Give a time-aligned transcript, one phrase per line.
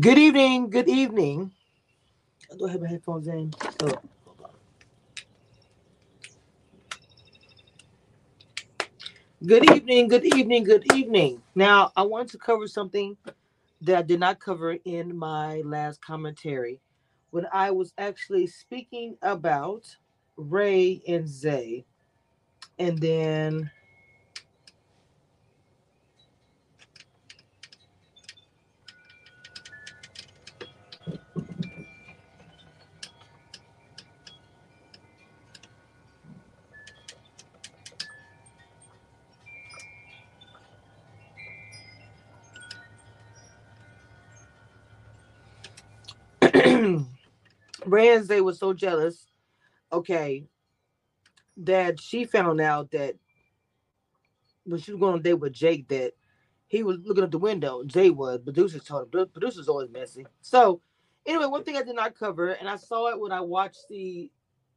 [0.00, 0.70] Good evening.
[0.70, 1.52] Good evening.
[2.58, 3.52] Do I have my headphones in?
[3.82, 3.92] Oh,
[9.46, 10.08] Good evening.
[10.08, 10.64] Good evening.
[10.64, 11.42] Good evening.
[11.54, 13.16] Now, I want to cover something
[13.82, 16.80] that I did not cover in my last commentary
[17.30, 19.84] when I was actually speaking about
[20.36, 21.86] Ray and Zay.
[22.78, 23.70] And then
[48.22, 49.26] Zay was so jealous,
[49.92, 50.44] okay,
[51.58, 53.16] that she found out that
[54.64, 56.12] when she was going on a date with Jake, that
[56.66, 57.82] he was looking at the window.
[57.84, 58.40] Jay was.
[58.42, 59.28] Producers told him.
[59.28, 60.24] Producers always messy.
[60.40, 60.80] So,
[61.26, 64.30] anyway, one thing I did not cover, and I saw it when I watched the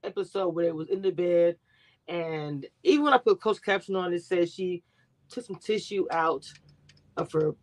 [0.04, 1.56] episode where it was in the bed,
[2.08, 4.84] and even when I put closed caption on, it says she
[5.30, 6.52] took some tissue out
[7.18, 7.56] of her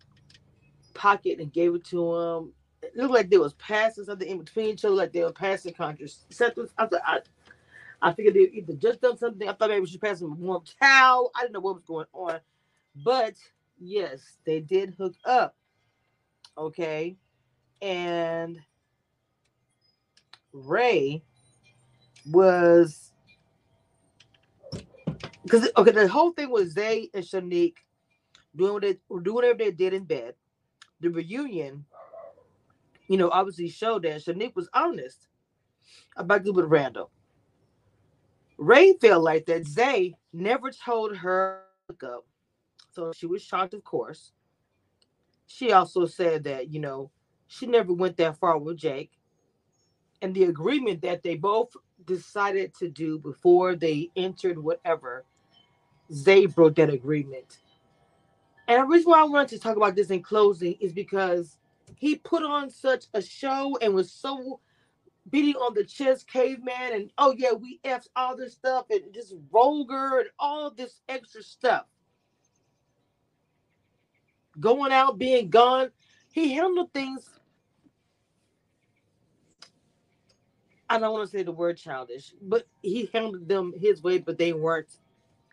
[0.94, 2.52] pocket and gave it to him.
[2.94, 6.70] Looked like they was passing something in between each other, like they were passing contraceptives.
[6.78, 7.20] I thought I,
[8.02, 9.48] I figured they either just done something.
[9.48, 11.30] I thought maybe she passed him a warm towel.
[11.36, 12.40] I didn't know what was going on,
[13.04, 13.34] but
[13.78, 15.56] yes, they did hook up.
[16.58, 17.16] Okay,
[17.80, 18.58] and
[20.52, 21.22] Ray
[22.30, 23.12] was
[25.44, 27.76] because okay, the whole thing was they and Shanique
[28.56, 30.34] doing what they doing whatever they did in bed.
[31.00, 31.84] The reunion,
[33.12, 35.28] you know, obviously showed that Shanique was honest
[36.16, 37.10] about with Randall.
[38.56, 41.60] Ray felt like that Zay never told her
[41.90, 42.24] up.
[42.90, 44.32] So she was shocked, of course.
[45.46, 47.10] She also said that, you know,
[47.48, 49.10] she never went that far with Jake.
[50.22, 51.76] And the agreement that they both
[52.06, 55.26] decided to do before they entered whatever,
[56.10, 57.58] Zay broke that agreement.
[58.68, 61.58] And the reason why I wanted to talk about this in closing is because
[61.96, 64.60] he put on such a show and was so
[65.30, 69.34] beating on the chest caveman and oh yeah we f all this stuff and just
[69.52, 71.86] vulgar and all this extra stuff.
[74.60, 75.90] Going out being gone
[76.32, 77.28] he handled things.
[80.90, 84.38] I don't want to say the word childish but he handled them his way but
[84.38, 84.98] they weren't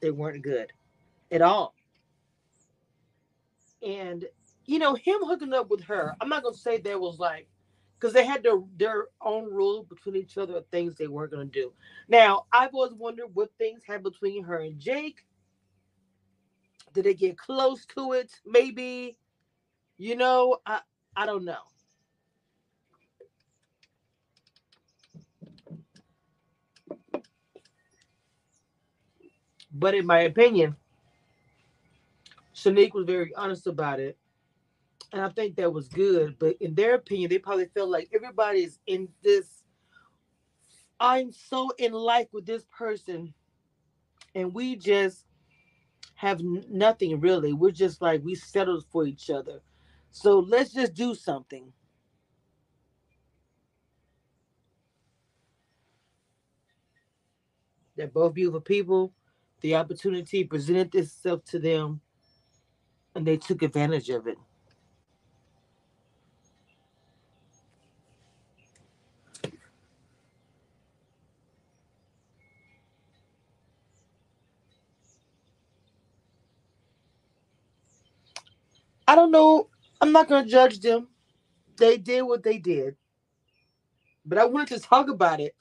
[0.02, 0.74] they weren't good
[1.32, 1.76] at all.
[3.86, 4.26] And
[4.70, 7.48] you know him hooking up with her i'm not gonna say there was like
[8.00, 11.46] because they had their their own rules between each other of things they weren't to
[11.46, 11.74] do.
[12.08, 15.26] Now, I've always wondered what things had between her and Jake.
[16.94, 18.32] Did they get close to it?
[18.46, 19.18] Maybe,
[19.98, 20.80] you know, I
[21.16, 21.58] I don't know.
[29.72, 30.76] But in my opinion,
[32.56, 34.18] Shanique was very honest about it
[35.14, 36.38] and I think that was good.
[36.40, 39.64] But in their opinion, they probably felt like everybody's in this.
[41.00, 43.34] I'm so in like with this person,
[44.36, 45.26] and we just
[46.16, 47.54] have nothing really.
[47.54, 49.62] We're just like we settled for each other.
[50.12, 51.72] So let's just do something.
[57.98, 59.14] They're both beautiful people.
[59.62, 62.02] The opportunity presented itself to them,
[63.16, 64.38] and they took advantage of it.
[79.10, 79.70] I don't know.
[80.02, 81.08] I'm not going to judge them.
[81.78, 82.96] They did what they did.
[84.24, 85.56] But I wanted to talk about it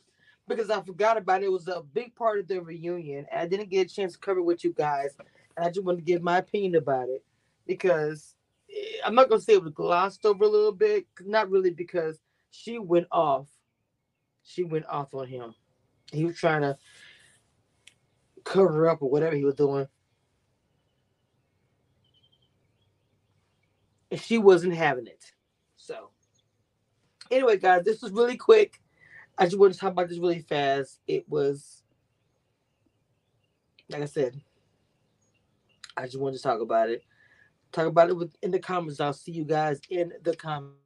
[0.47, 1.47] because I forgot about it.
[1.47, 3.25] It was a big part of the reunion.
[3.33, 5.17] And I didn't get a chance to cover with you guys.
[5.57, 7.25] And I just wanted to give my opinion about it
[7.67, 8.35] because
[8.71, 11.07] eh, I'm not going to say it was glossed over a little bit.
[11.25, 12.21] Not really because
[12.51, 13.49] she went off.
[14.45, 15.55] She went off on him.
[16.13, 16.77] He was trying to
[18.45, 19.87] cover up or whatever he was doing.
[24.17, 25.33] She wasn't having it.
[25.77, 26.11] So,
[27.31, 28.81] anyway, guys, this was really quick.
[29.37, 31.01] I just want to talk about this really fast.
[31.07, 31.83] It was,
[33.89, 34.41] like I said,
[35.97, 37.05] I just wanted to talk about it.
[37.71, 39.01] Talk about it in the comments.
[39.01, 40.79] I'll see you guys in the comments.